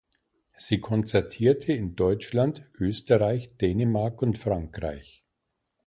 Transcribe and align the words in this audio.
Sie 0.57 0.79
konzertierte 0.79 1.73
in 1.73 1.95
Deutschland, 1.95 2.67
Österreich, 2.73 3.55
Dänemark 3.57 4.23
und 4.23 4.39
Frankreich. 4.39 5.23